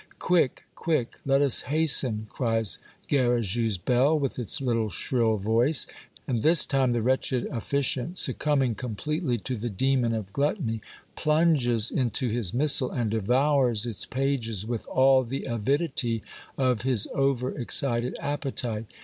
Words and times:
"Quick, 0.17 0.63
quick, 0.73 1.19
let 1.27 1.43
us 1.43 1.61
hasten," 1.61 2.25
cries 2.31 2.79
Garrigou's 3.07 3.77
bell, 3.77 4.17
with 4.17 4.39
its 4.39 4.59
little 4.59 4.89
shrill 4.89 5.37
voice; 5.37 5.85
and 6.27 6.41
this 6.41 6.65
time 6.65 6.91
the 6.91 7.03
wretched 7.03 7.45
officiant, 7.51 8.17
suc 8.17 8.39
cumbing 8.39 8.75
completely 8.75 9.37
to 9.37 9.55
the 9.55 9.69
demon 9.69 10.15
of 10.15 10.33
gluttony, 10.33 10.81
plunges 11.15 11.91
into 11.91 12.29
his 12.29 12.51
missal, 12.51 12.89
and 12.89 13.11
devours 13.11 13.85
its 13.85 14.07
pages 14.07 14.65
with 14.65 14.87
all 14.87 15.21
the 15.23 15.43
avidity 15.43 16.23
of 16.57 16.81
his 16.81 17.07
over 17.13 17.55
excited 17.55 18.17
appetite. 18.19 18.87